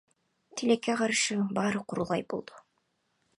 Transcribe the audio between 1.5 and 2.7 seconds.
баары курулай болду.